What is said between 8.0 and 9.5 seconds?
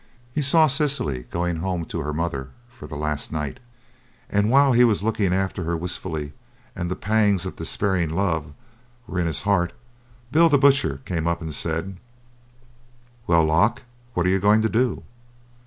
love were in his